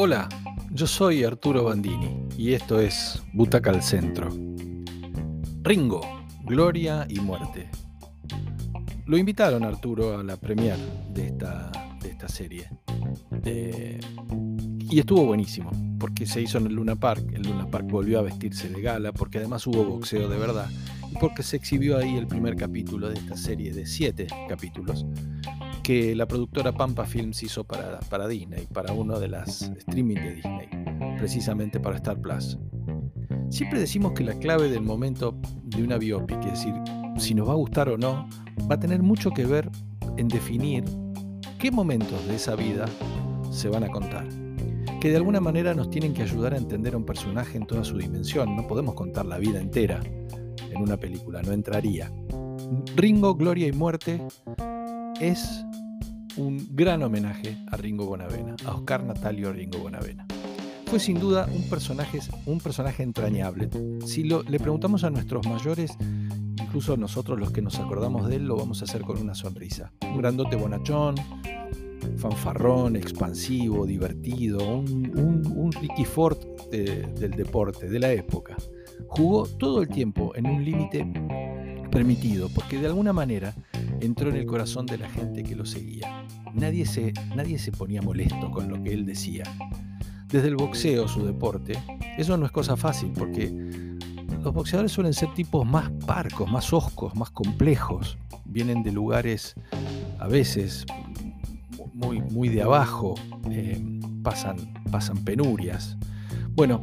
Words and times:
Hola, 0.00 0.28
yo 0.70 0.86
soy 0.86 1.24
Arturo 1.24 1.64
Bandini 1.64 2.28
y 2.36 2.52
esto 2.52 2.78
es 2.78 3.20
Butaca 3.32 3.70
al 3.70 3.82
Centro. 3.82 4.28
Ringo, 5.62 6.00
Gloria 6.44 7.04
y 7.10 7.18
Muerte. 7.18 7.68
Lo 9.06 9.18
invitaron 9.18 9.64
Arturo 9.64 10.16
a 10.16 10.22
la 10.22 10.36
premiere 10.36 10.84
de 11.12 11.26
esta, 11.26 11.72
de 12.00 12.10
esta 12.10 12.28
serie. 12.28 12.70
Eh, 13.44 13.98
y 14.88 15.00
estuvo 15.00 15.26
buenísimo, 15.26 15.72
porque 15.98 16.26
se 16.26 16.42
hizo 16.42 16.58
en 16.58 16.68
el 16.68 16.74
Luna 16.74 16.94
Park. 16.94 17.32
El 17.32 17.42
Luna 17.42 17.68
Park 17.68 17.88
volvió 17.90 18.20
a 18.20 18.22
vestirse 18.22 18.68
de 18.68 18.80
gala, 18.80 19.10
porque 19.10 19.38
además 19.38 19.66
hubo 19.66 19.84
boxeo 19.84 20.28
de 20.28 20.38
verdad. 20.38 20.70
Y 21.10 21.16
porque 21.18 21.42
se 21.42 21.56
exhibió 21.56 21.98
ahí 21.98 22.16
el 22.16 22.28
primer 22.28 22.54
capítulo 22.54 23.08
de 23.08 23.18
esta 23.18 23.36
serie 23.36 23.72
de 23.72 23.84
siete 23.84 24.28
capítulos 24.48 25.04
que 25.88 26.14
la 26.14 26.28
productora 26.28 26.70
Pampa 26.70 27.06
Films 27.06 27.42
hizo 27.42 27.64
para, 27.64 28.00
para 28.10 28.28
Disney, 28.28 28.66
para 28.66 28.92
uno 28.92 29.18
de 29.18 29.26
las 29.26 29.62
streaming 29.62 30.16
de 30.16 30.34
Disney, 30.34 30.68
precisamente 31.16 31.80
para 31.80 31.96
Star 31.96 32.20
Plus. 32.20 32.58
Siempre 33.48 33.80
decimos 33.80 34.12
que 34.12 34.22
la 34.22 34.34
clave 34.34 34.68
del 34.68 34.82
momento 34.82 35.34
de 35.62 35.82
una 35.82 35.96
biopic, 35.96 36.44
es 36.44 36.50
decir, 36.50 36.74
si 37.16 37.34
nos 37.34 37.48
va 37.48 37.52
a 37.52 37.56
gustar 37.56 37.88
o 37.88 37.96
no, 37.96 38.28
va 38.70 38.74
a 38.74 38.78
tener 38.78 39.02
mucho 39.02 39.30
que 39.30 39.46
ver 39.46 39.70
en 40.18 40.28
definir 40.28 40.84
qué 41.58 41.70
momentos 41.70 42.22
de 42.26 42.34
esa 42.34 42.54
vida 42.54 42.84
se 43.50 43.70
van 43.70 43.84
a 43.84 43.88
contar, 43.88 44.28
que 45.00 45.08
de 45.08 45.16
alguna 45.16 45.40
manera 45.40 45.72
nos 45.72 45.88
tienen 45.88 46.12
que 46.12 46.20
ayudar 46.20 46.52
a 46.52 46.58
entender 46.58 46.92
a 46.92 46.98
un 46.98 47.06
personaje 47.06 47.56
en 47.56 47.66
toda 47.66 47.82
su 47.82 47.96
dimensión. 47.96 48.54
No 48.56 48.66
podemos 48.66 48.94
contar 48.94 49.24
la 49.24 49.38
vida 49.38 49.58
entera 49.58 50.02
en 50.04 50.82
una 50.82 50.98
película, 50.98 51.40
no 51.40 51.52
entraría. 51.52 52.12
Ringo, 52.94 53.34
Gloria 53.36 53.68
y 53.68 53.72
Muerte 53.72 54.20
es 55.20 55.64
un 56.36 56.68
gran 56.72 57.02
homenaje 57.02 57.58
a 57.70 57.76
Ringo 57.76 58.06
Bonavena, 58.06 58.54
a 58.64 58.74
Oscar 58.74 59.02
Natalio 59.04 59.52
Ringo 59.52 59.78
Bonavena. 59.78 60.26
Fue 60.86 61.00
sin 61.00 61.18
duda 61.18 61.48
un 61.52 61.68
personaje, 61.68 62.20
un 62.46 62.60
personaje 62.60 63.02
entrañable. 63.02 63.68
Si 64.06 64.24
lo, 64.24 64.42
le 64.44 64.58
preguntamos 64.58 65.04
a 65.04 65.10
nuestros 65.10 65.46
mayores, 65.46 65.96
incluso 66.62 66.96
nosotros 66.96 67.38
los 67.38 67.50
que 67.50 67.60
nos 67.60 67.78
acordamos 67.78 68.28
de 68.28 68.36
él, 68.36 68.46
lo 68.46 68.56
vamos 68.56 68.80
a 68.80 68.84
hacer 68.84 69.02
con 69.02 69.18
una 69.18 69.34
sonrisa. 69.34 69.92
Un 70.02 70.18
grandote 70.18 70.56
bonachón, 70.56 71.16
fanfarrón, 72.16 72.96
expansivo, 72.96 73.86
divertido, 73.86 74.78
un, 74.78 75.70
Ricky 75.80 76.04
Ford 76.04 76.38
del 76.70 77.32
deporte, 77.32 77.88
de 77.88 77.98
la 77.98 78.12
época. 78.12 78.56
Jugó 79.08 79.46
todo 79.46 79.82
el 79.82 79.88
tiempo 79.88 80.32
en 80.36 80.46
un 80.46 80.64
límite 80.64 81.06
permitido, 81.90 82.48
porque 82.54 82.78
de 82.78 82.86
alguna 82.86 83.12
manera 83.12 83.54
entró 84.00 84.30
en 84.30 84.36
el 84.36 84.46
corazón 84.46 84.86
de 84.86 84.98
la 84.98 85.08
gente 85.08 85.42
que 85.42 85.56
lo 85.56 85.64
seguía. 85.64 86.24
Nadie 86.54 86.86
se, 86.86 87.12
nadie 87.34 87.58
se 87.58 87.72
ponía 87.72 88.02
molesto 88.02 88.50
con 88.50 88.68
lo 88.68 88.82
que 88.82 88.92
él 88.92 89.06
decía. 89.06 89.44
Desde 90.28 90.48
el 90.48 90.56
boxeo, 90.56 91.08
su 91.08 91.24
deporte, 91.24 91.78
eso 92.18 92.36
no 92.36 92.46
es 92.46 92.52
cosa 92.52 92.76
fácil, 92.76 93.12
porque 93.12 93.50
los 94.42 94.52
boxeadores 94.52 94.92
suelen 94.92 95.14
ser 95.14 95.32
tipos 95.34 95.66
más 95.66 95.90
parcos, 96.06 96.50
más 96.50 96.72
oscos, 96.72 97.14
más 97.14 97.30
complejos. 97.30 98.18
Vienen 98.44 98.82
de 98.82 98.92
lugares 98.92 99.54
a 100.18 100.26
veces 100.26 100.84
muy, 101.94 102.20
muy 102.20 102.48
de 102.48 102.62
abajo, 102.62 103.14
eh, 103.50 104.00
pasan, 104.22 104.56
pasan 104.90 105.24
penurias. 105.24 105.96
Bueno, 106.50 106.82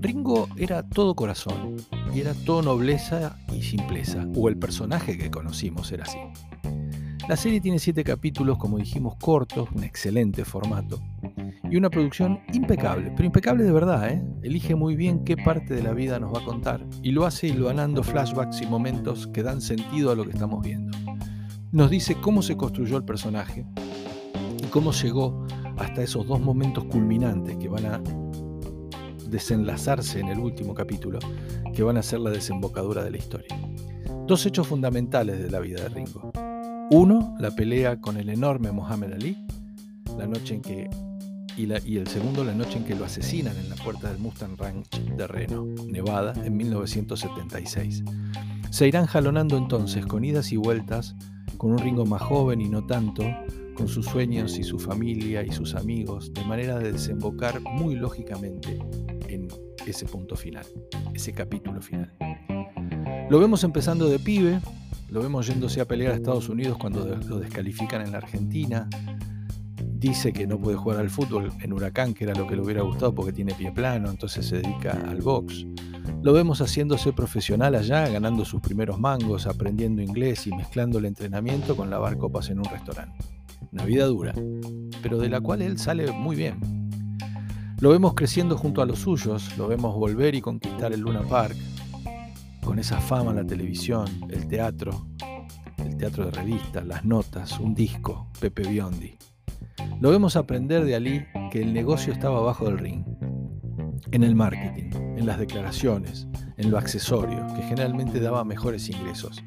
Ringo 0.00 0.48
era 0.56 0.82
todo 0.82 1.14
corazón 1.14 1.76
y 2.14 2.20
era 2.20 2.34
todo 2.34 2.62
nobleza 2.62 3.38
y 3.52 3.62
simpleza, 3.62 4.26
o 4.34 4.48
el 4.48 4.56
personaje 4.56 5.18
que 5.18 5.30
conocimos 5.30 5.92
era 5.92 6.04
así. 6.04 6.18
La 7.30 7.36
serie 7.36 7.60
tiene 7.60 7.78
siete 7.78 8.02
capítulos, 8.02 8.58
como 8.58 8.76
dijimos, 8.76 9.14
cortos, 9.14 9.68
un 9.72 9.84
excelente 9.84 10.44
formato 10.44 11.00
y 11.70 11.76
una 11.76 11.88
producción 11.88 12.40
impecable, 12.52 13.12
pero 13.12 13.24
impecable 13.24 13.62
de 13.62 13.70
verdad, 13.70 14.10
¿eh? 14.10 14.20
Elige 14.42 14.74
muy 14.74 14.96
bien 14.96 15.22
qué 15.22 15.36
parte 15.36 15.74
de 15.74 15.82
la 15.84 15.92
vida 15.92 16.18
nos 16.18 16.34
va 16.34 16.40
a 16.40 16.44
contar 16.44 16.84
y 17.04 17.12
lo 17.12 17.24
hace 17.26 17.46
hilvanando 17.46 18.02
flashbacks 18.02 18.62
y 18.62 18.66
momentos 18.66 19.28
que 19.28 19.44
dan 19.44 19.60
sentido 19.60 20.10
a 20.10 20.16
lo 20.16 20.24
que 20.24 20.30
estamos 20.30 20.60
viendo. 20.64 20.98
Nos 21.70 21.88
dice 21.88 22.16
cómo 22.20 22.42
se 22.42 22.56
construyó 22.56 22.96
el 22.96 23.04
personaje 23.04 23.64
y 24.60 24.66
cómo 24.66 24.90
llegó 24.90 25.46
hasta 25.78 26.02
esos 26.02 26.26
dos 26.26 26.40
momentos 26.40 26.82
culminantes 26.86 27.56
que 27.58 27.68
van 27.68 27.86
a 27.86 28.02
desenlazarse 29.28 30.18
en 30.18 30.30
el 30.30 30.40
último 30.40 30.74
capítulo, 30.74 31.20
que 31.72 31.84
van 31.84 31.96
a 31.96 32.02
ser 32.02 32.18
la 32.18 32.30
desembocadura 32.30 33.04
de 33.04 33.12
la 33.12 33.18
historia. 33.18 33.56
Dos 34.26 34.44
hechos 34.46 34.66
fundamentales 34.66 35.40
de 35.40 35.48
la 35.48 35.60
vida 35.60 35.80
de 35.82 35.90
Ringo. 35.90 36.32
Uno, 36.90 37.36
la 37.38 37.52
pelea 37.52 38.00
con 38.00 38.16
el 38.16 38.28
enorme 38.28 38.72
Muhammad 38.72 39.12
Ali, 39.12 39.36
la 40.18 40.26
noche 40.26 40.54
en 40.54 40.62
que 40.62 40.90
y, 41.56 41.68
y, 41.84 41.98
el 41.98 42.08
segundo 42.08 42.42
la 42.42 42.54
noche 42.54 42.78
en 42.78 42.84
que 42.84 42.96
lo 42.96 43.04
asesinan 43.04 43.56
en 43.56 43.68
la 43.68 43.76
puerta 43.76 44.08
del 44.08 44.18
Mustang 44.18 44.56
Ranch 44.56 44.98
de 44.98 45.26
Reno, 45.28 45.66
Nevada, 45.86 46.32
en 46.44 46.56
1976. 46.56 48.02
Se 48.70 48.88
irán 48.88 49.06
jalonando 49.06 49.56
entonces 49.56 50.04
con 50.04 50.24
idas 50.24 50.50
y 50.50 50.56
vueltas, 50.56 51.14
con 51.58 51.72
un 51.72 51.78
Ringo 51.78 52.06
más 52.06 52.22
joven 52.22 52.60
y 52.60 52.68
no 52.68 52.84
tanto, 52.86 53.22
con 53.74 53.86
sus 53.86 54.06
sueños 54.06 54.58
y 54.58 54.64
su 54.64 54.78
familia 54.78 55.44
y 55.44 55.52
sus 55.52 55.76
amigos, 55.76 56.32
de 56.34 56.44
manera 56.44 56.78
de 56.78 56.92
desembocar 56.92 57.60
muy 57.60 57.94
lógicamente 57.94 58.78
en 59.28 59.46
ese 59.86 60.06
punto 60.06 60.34
final, 60.34 60.66
ese 61.14 61.32
capítulo 61.32 61.80
final. 61.80 62.12
Lo 63.28 63.38
vemos 63.38 63.62
empezando 63.62 64.08
de 64.08 64.18
pibe, 64.18 64.60
lo 65.10 65.22
vemos 65.22 65.46
yéndose 65.46 65.80
a 65.80 65.86
pelear 65.86 66.12
a 66.12 66.16
Estados 66.16 66.48
Unidos 66.48 66.78
cuando 66.78 67.04
lo 67.04 67.38
descalifican 67.38 68.02
en 68.02 68.12
la 68.12 68.18
Argentina. 68.18 68.88
Dice 69.76 70.32
que 70.32 70.46
no 70.46 70.58
puede 70.58 70.76
jugar 70.76 70.98
al 70.98 71.10
fútbol 71.10 71.52
en 71.60 71.72
Huracán, 71.72 72.14
que 72.14 72.24
era 72.24 72.34
lo 72.34 72.46
que 72.46 72.56
le 72.56 72.62
hubiera 72.62 72.82
gustado 72.82 73.14
porque 73.14 73.32
tiene 73.32 73.52
pie 73.54 73.72
plano, 73.72 74.08
entonces 74.08 74.46
se 74.46 74.56
dedica 74.62 74.92
al 75.08 75.20
box. 75.20 75.66
Lo 76.22 76.32
vemos 76.32 76.60
haciéndose 76.60 77.12
profesional 77.12 77.74
allá, 77.74 78.08
ganando 78.08 78.44
sus 78.44 78.60
primeros 78.60 78.98
mangos, 78.98 79.46
aprendiendo 79.46 80.00
inglés 80.00 80.46
y 80.46 80.54
mezclando 80.54 80.98
el 80.98 81.06
entrenamiento 81.06 81.76
con 81.76 81.90
lavar 81.90 82.16
copas 82.16 82.48
en 82.50 82.58
un 82.58 82.64
restaurante. 82.66 83.18
Una 83.72 83.84
vida 83.84 84.06
dura, 84.06 84.34
pero 85.02 85.18
de 85.18 85.28
la 85.28 85.40
cual 85.40 85.60
él 85.62 85.78
sale 85.78 86.10
muy 86.12 86.36
bien. 86.36 86.88
Lo 87.80 87.90
vemos 87.90 88.14
creciendo 88.14 88.56
junto 88.56 88.80
a 88.80 88.86
los 88.86 89.00
suyos, 89.00 89.56
lo 89.58 89.66
vemos 89.66 89.94
volver 89.94 90.34
y 90.34 90.40
conquistar 90.40 90.92
el 90.92 91.00
Luna 91.00 91.22
Park, 91.22 91.56
con 92.70 92.78
esa 92.78 93.00
fama 93.00 93.34
la 93.34 93.44
televisión, 93.44 94.06
el 94.28 94.46
teatro, 94.46 95.08
el 95.78 95.96
teatro 95.96 96.26
de 96.26 96.30
revistas, 96.30 96.86
las 96.86 97.04
notas, 97.04 97.58
un 97.58 97.74
disco, 97.74 98.28
Pepe 98.38 98.62
Biondi. 98.62 99.18
Lo 100.00 100.10
vemos 100.10 100.36
aprender 100.36 100.84
de 100.84 100.94
Ali 100.94 101.26
que 101.50 101.62
el 101.62 101.72
negocio 101.72 102.12
estaba 102.12 102.38
abajo 102.38 102.66
del 102.66 102.78
ring, 102.78 103.04
en 104.12 104.22
el 104.22 104.36
marketing, 104.36 104.92
en 105.16 105.26
las 105.26 105.40
declaraciones, 105.40 106.28
en 106.58 106.70
lo 106.70 106.78
accesorio, 106.78 107.44
que 107.56 107.62
generalmente 107.62 108.20
daba 108.20 108.44
mejores 108.44 108.88
ingresos. 108.88 109.42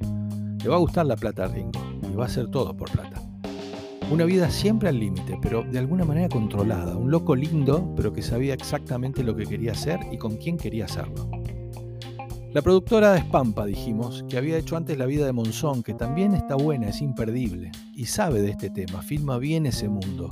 Le 0.61 0.67
va 0.67 0.75
a 0.75 0.79
gustar 0.79 1.05
la 1.05 1.15
plata 1.15 1.45
a 1.45 1.47
Ringo 1.47 1.79
y 2.03 2.13
va 2.13 2.23
a 2.23 2.27
hacer 2.27 2.51
todo 2.51 2.75
por 2.75 2.91
plata. 2.91 3.21
Una 4.11 4.25
vida 4.25 4.49
siempre 4.49 4.89
al 4.89 4.99
límite, 4.99 5.39
pero 5.41 5.63
de 5.63 5.79
alguna 5.79 6.03
manera 6.03 6.27
controlada. 6.27 6.97
Un 6.97 7.09
loco 7.09 7.37
lindo, 7.37 7.89
pero 7.95 8.11
que 8.11 8.21
sabía 8.21 8.53
exactamente 8.53 9.23
lo 9.23 9.33
que 9.33 9.45
quería 9.45 9.71
hacer 9.71 10.01
y 10.11 10.17
con 10.17 10.35
quién 10.35 10.57
quería 10.57 10.83
hacerlo. 10.83 11.42
La 12.53 12.61
productora 12.61 13.17
es 13.17 13.25
Pampa, 13.25 13.65
dijimos, 13.65 14.23
que 14.29 14.37
había 14.37 14.59
hecho 14.59 14.77
antes 14.77 14.95
La 14.95 15.07
vida 15.07 15.25
de 15.25 15.33
Monzón, 15.33 15.81
que 15.81 15.95
también 15.95 16.35
está 16.35 16.53
buena, 16.55 16.89
es 16.89 17.01
imperdible, 17.01 17.71
y 17.95 18.05
sabe 18.05 18.43
de 18.43 18.51
este 18.51 18.69
tema, 18.69 19.01
filma 19.01 19.39
bien 19.39 19.65
ese 19.65 19.89
mundo. 19.89 20.29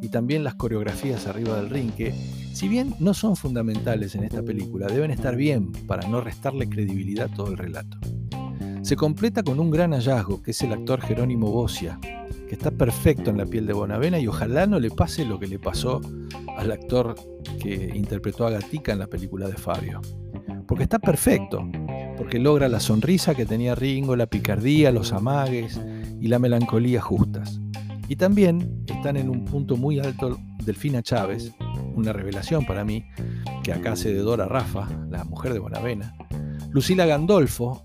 Y 0.00 0.08
también 0.08 0.44
las 0.44 0.54
coreografías 0.54 1.26
arriba 1.26 1.56
del 1.56 1.68
ring, 1.68 1.90
que, 1.92 2.14
si 2.54 2.68
bien 2.68 2.94
no 3.00 3.12
son 3.12 3.36
fundamentales 3.36 4.14
en 4.14 4.24
esta 4.24 4.42
película, 4.42 4.86
deben 4.86 5.10
estar 5.10 5.36
bien 5.36 5.70
para 5.86 6.08
no 6.08 6.22
restarle 6.22 6.70
credibilidad 6.70 7.30
a 7.30 7.34
todo 7.34 7.48
el 7.48 7.58
relato. 7.58 7.98
Se 8.80 8.96
completa 8.96 9.42
con 9.42 9.60
un 9.60 9.70
gran 9.70 9.92
hallazgo, 9.92 10.42
que 10.42 10.52
es 10.52 10.62
el 10.62 10.72
actor 10.72 11.02
Jerónimo 11.02 11.50
Bocia, 11.50 12.00
que 12.48 12.54
está 12.54 12.70
perfecto 12.70 13.28
en 13.28 13.36
la 13.36 13.44
piel 13.44 13.66
de 13.66 13.74
Bonavena 13.74 14.18
y 14.18 14.26
ojalá 14.26 14.66
no 14.66 14.80
le 14.80 14.90
pase 14.90 15.26
lo 15.26 15.38
que 15.38 15.46
le 15.46 15.58
pasó 15.58 16.00
al 16.56 16.72
actor 16.72 17.14
que 17.60 17.92
interpretó 17.94 18.46
a 18.46 18.50
Gatica 18.50 18.92
en 18.92 19.00
la 19.00 19.06
película 19.06 19.48
de 19.48 19.56
Fabio. 19.58 20.00
Porque 20.78 20.94
está 20.94 21.00
perfecto, 21.00 21.68
porque 22.16 22.38
logra 22.38 22.68
la 22.68 22.78
sonrisa 22.78 23.34
que 23.34 23.44
tenía 23.44 23.74
Ringo, 23.74 24.14
la 24.14 24.28
picardía, 24.28 24.92
los 24.92 25.12
amagues 25.12 25.80
y 26.20 26.28
la 26.28 26.38
melancolía 26.38 27.00
justas. 27.00 27.60
Y 28.06 28.14
también 28.14 28.84
están 28.86 29.16
en 29.16 29.28
un 29.28 29.44
punto 29.44 29.76
muy 29.76 29.98
alto 29.98 30.38
Delfina 30.64 31.02
Chávez, 31.02 31.52
una 31.96 32.12
revelación 32.12 32.64
para 32.64 32.84
mí, 32.84 33.04
que 33.64 33.72
acá 33.72 33.94
hace 33.94 34.14
de 34.14 34.20
Dora 34.20 34.46
Rafa, 34.46 34.88
la 35.10 35.24
mujer 35.24 35.52
de 35.52 35.58
Bonavena, 35.58 36.14
Lucila 36.70 37.06
Gandolfo, 37.06 37.84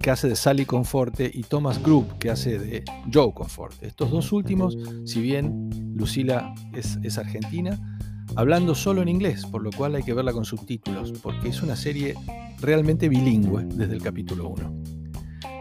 que 0.00 0.10
hace 0.10 0.28
de 0.28 0.34
Sally 0.34 0.64
Conforte, 0.64 1.30
y 1.32 1.42
Thomas 1.44 1.80
Group, 1.80 2.18
que 2.18 2.30
hace 2.30 2.58
de 2.58 2.84
Joe 3.14 3.32
Conforte. 3.32 3.86
Estos 3.86 4.10
dos 4.10 4.32
últimos, 4.32 4.76
si 5.04 5.22
bien 5.22 5.70
Lucila 5.94 6.52
es 6.72 7.16
argentina, 7.16 7.78
hablando 8.36 8.74
solo 8.74 9.02
en 9.02 9.08
inglés, 9.08 9.46
por 9.46 9.62
lo 9.62 9.70
cual 9.70 9.94
hay 9.94 10.02
que 10.02 10.14
verla 10.14 10.32
con 10.32 10.44
subtítulos, 10.44 11.12
porque 11.22 11.48
es 11.48 11.62
una 11.62 11.76
serie 11.76 12.14
realmente 12.60 13.08
bilingüe 13.08 13.64
desde 13.64 13.94
el 13.94 14.02
capítulo 14.02 14.48
1. 14.48 14.82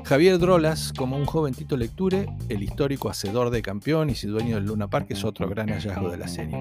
Javier 0.08 0.40
Drolas, 0.40 0.94
como 0.94 1.18
un 1.18 1.26
joven 1.26 1.54
Tito 1.54 1.76
Lecture, 1.76 2.28
el 2.48 2.64
histórico 2.64 3.10
hacedor 3.10 3.50
de 3.50 3.62
campeones 3.62 4.24
y 4.24 4.28
dueño 4.28 4.56
del 4.56 4.66
Luna 4.66 4.90
Park, 4.90 5.08
es 5.10 5.26
otro 5.26 5.50
gran 5.50 5.68
hallazgo 5.68 6.10
de 6.10 6.18
la 6.18 6.30
serie. 6.30 6.58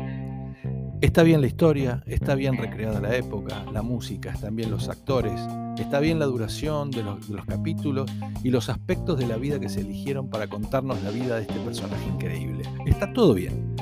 Está 1.01 1.23
bien 1.23 1.43
la 1.43 1.47
historia, 1.47 2.03
está 2.07 2.35
bien 2.35 2.57
recreada 2.57 3.01
la 3.01 3.15
época, 3.15 3.65
la 3.73 3.83
música, 3.83 4.33
están 4.33 4.57
bien 4.57 4.71
los 4.71 4.89
actores, 4.89 5.41
está 5.79 6.01
bien 6.01 6.19
la 6.19 6.25
duración 6.25 6.91
de 6.91 7.03
los, 7.03 7.29
de 7.29 7.37
los, 7.37 7.45
capítulos 7.45 8.11
y 8.43 8.51
los 8.51 8.69
aspectos 8.69 9.19
de 9.19 9.27
la 9.27 9.37
vida 9.37 9.61
que 9.61 9.69
se 9.69 9.83
eligieron 9.83 10.29
para 10.29 10.49
contarnos 10.49 11.01
la 11.05 11.11
vida 11.11 11.37
de 11.37 11.43
este 11.43 11.61
personaje 11.61 12.05
increíble. 12.09 12.65
Está 12.87 13.13
todo 13.13 13.35
bien. 13.35 13.77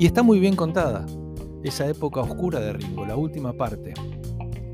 Y 0.00 0.06
está 0.06 0.22
muy 0.22 0.40
bien 0.40 0.56
contada. 0.56 1.06
Esa 1.66 1.88
época 1.88 2.20
oscura 2.20 2.60
de 2.60 2.72
Ringo, 2.72 3.04
la 3.04 3.16
última 3.16 3.52
parte, 3.52 3.92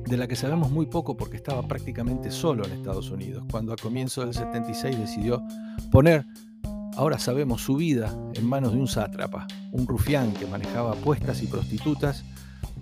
de 0.06 0.16
la 0.18 0.28
que 0.28 0.36
sabemos 0.36 0.70
muy 0.70 0.84
poco 0.84 1.16
porque 1.16 1.38
estaba 1.38 1.66
prácticamente 1.66 2.30
solo 2.30 2.66
en 2.66 2.72
Estados 2.72 3.10
Unidos, 3.10 3.44
cuando 3.50 3.72
a 3.72 3.76
comienzos 3.76 4.26
del 4.26 4.34
76 4.34 4.98
decidió 4.98 5.42
poner 5.90 6.26
Ahora 6.94 7.18
sabemos 7.18 7.62
su 7.62 7.76
vida 7.76 8.14
en 8.34 8.46
manos 8.46 8.74
de 8.74 8.78
un 8.78 8.86
sátrapa, 8.86 9.46
un 9.70 9.86
rufián 9.86 10.34
que 10.34 10.46
manejaba 10.46 10.92
apuestas 10.92 11.42
y 11.42 11.46
prostitutas 11.46 12.22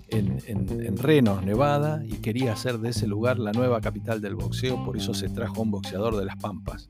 en, 0.09 0.39
en, 0.47 0.97
Reno, 0.97 1.39
Nevada, 1.39 2.03
y 2.05 2.15
quería 2.15 2.51
hacer 2.51 2.79
de 2.79 2.89
ese 2.89 3.07
lugar 3.07 3.39
la 3.39 3.53
nueva 3.53 3.79
capital 3.79 4.19
del 4.19 4.35
boxeo, 4.35 4.83
por 4.83 4.97
eso 4.97 5.13
se 5.13 5.29
trajo 5.29 5.59
a 5.59 5.61
un 5.61 5.71
boxeador 5.71 6.17
de 6.17 6.25
las 6.25 6.35
Pampas. 6.35 6.89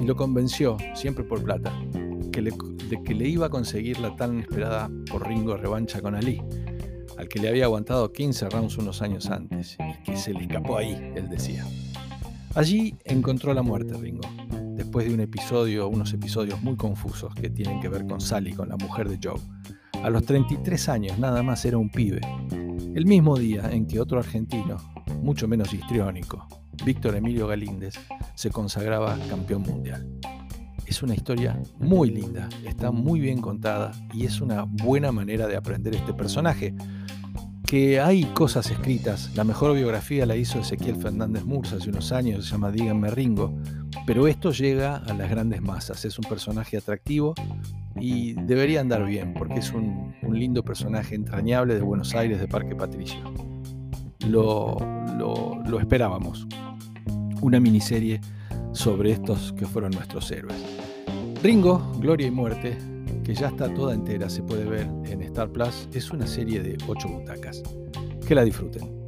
Y 0.00 0.04
lo 0.04 0.16
convenció, 0.16 0.76
siempre 0.94 1.22
por 1.22 1.40
plata, 1.44 1.72
de 2.42 3.02
que 3.04 3.14
le 3.14 3.28
iba 3.28 3.46
a 3.46 3.50
conseguir 3.50 3.98
la 4.00 4.16
tan 4.16 4.40
esperada 4.40 4.90
por 5.10 5.26
Ringo 5.26 5.56
revancha 5.56 6.00
con 6.00 6.14
Ali, 6.14 6.42
al 7.18 7.28
que 7.28 7.38
le 7.38 7.48
había 7.48 7.64
aguantado 7.64 8.12
15 8.12 8.48
rounds 8.48 8.78
unos 8.78 9.02
años 9.02 9.30
antes, 9.30 9.76
y 9.78 10.02
que 10.04 10.16
se 10.16 10.32
le 10.32 10.42
escapó 10.42 10.78
ahí, 10.78 11.12
él 11.14 11.28
decía. 11.28 11.66
Allí 12.54 12.96
encontró 13.04 13.54
la 13.54 13.62
muerte 13.62 13.94
Ringo, 13.94 14.28
después 14.74 15.06
de 15.06 15.14
un 15.14 15.20
episodio, 15.20 15.88
unos 15.88 16.12
episodios 16.12 16.62
muy 16.62 16.76
confusos 16.76 17.34
que 17.34 17.50
tienen 17.50 17.80
que 17.80 17.88
ver 17.88 18.06
con 18.06 18.20
Sally, 18.20 18.52
con 18.54 18.68
la 18.68 18.76
mujer 18.76 19.08
de 19.08 19.18
Joe. 19.22 19.40
A 20.02 20.08
los 20.08 20.24
33 20.24 20.88
años 20.88 21.18
nada 21.18 21.42
más 21.42 21.64
era 21.64 21.76
un 21.76 21.90
pibe. 21.90 22.20
El 22.94 23.06
mismo 23.06 23.36
día 23.36 23.70
en 23.70 23.86
que 23.86 24.00
otro 24.00 24.18
argentino, 24.18 24.78
mucho 25.22 25.46
menos 25.46 25.72
histriónico, 25.72 26.48
Víctor 26.84 27.14
Emilio 27.14 27.46
Galíndez, 27.46 27.94
se 28.34 28.50
consagraba 28.50 29.18
campeón 29.28 29.62
mundial. 29.62 30.08
Es 30.90 31.04
una 31.04 31.14
historia 31.14 31.56
muy 31.78 32.10
linda, 32.10 32.48
está 32.66 32.90
muy 32.90 33.20
bien 33.20 33.40
contada 33.40 33.92
y 34.12 34.26
es 34.26 34.40
una 34.40 34.64
buena 34.64 35.12
manera 35.12 35.46
de 35.46 35.54
aprender 35.54 35.94
este 35.94 36.12
personaje, 36.12 36.74
que 37.64 38.00
hay 38.00 38.24
cosas 38.24 38.72
escritas. 38.72 39.30
La 39.36 39.44
mejor 39.44 39.76
biografía 39.76 40.26
la 40.26 40.34
hizo 40.34 40.58
Ezequiel 40.58 40.96
Fernández 40.96 41.44
Mursa 41.44 41.76
hace 41.76 41.90
unos 41.90 42.10
años, 42.10 42.44
se 42.44 42.50
llama 42.50 42.72
Díganme 42.72 43.08
Ringo, 43.08 43.56
pero 44.04 44.26
esto 44.26 44.50
llega 44.50 44.96
a 44.96 45.14
las 45.14 45.30
grandes 45.30 45.62
masas. 45.62 46.04
Es 46.04 46.18
un 46.18 46.24
personaje 46.28 46.76
atractivo 46.76 47.34
y 47.94 48.32
debería 48.32 48.80
andar 48.80 49.06
bien, 49.06 49.32
porque 49.34 49.60
es 49.60 49.72
un, 49.72 50.12
lindo 50.28 50.64
personaje 50.64 51.14
entrañable 51.14 51.76
de 51.76 51.82
Buenos 51.82 52.16
Aires, 52.16 52.40
de 52.40 52.48
Parque 52.48 52.74
Patricio. 52.74 53.20
Lo, 54.28 54.76
lo 55.16 55.78
esperábamos. 55.78 56.48
Una 57.42 57.60
miniserie 57.60 58.20
sobre 58.72 59.12
estos 59.12 59.52
que 59.52 59.66
fueron 59.66 59.92
nuestros 59.92 60.30
héroes. 60.30 60.56
Ringo, 61.42 61.92
Gloria 61.98 62.26
y 62.26 62.30
Muerte 62.30 62.76
que 63.24 63.34
ya 63.34 63.48
está 63.48 63.72
toda 63.72 63.94
entera, 63.94 64.28
se 64.28 64.42
puede 64.42 64.64
ver 64.64 64.88
en 65.06 65.22
Star 65.22 65.48
Plus, 65.50 65.88
es 65.92 66.10
una 66.10 66.26
serie 66.26 66.60
de 66.60 66.76
8 66.86 67.08
butacas. 67.08 67.62
Que 68.26 68.34
la 68.34 68.44
disfruten. 68.44 68.99